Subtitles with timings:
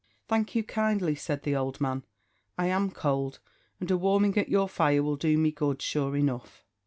[0.27, 2.05] "Thank you kindly," said the old man;
[2.57, 3.37] "I am cold,
[3.79, 6.65] and a warming at your fire will do me good, sure enough.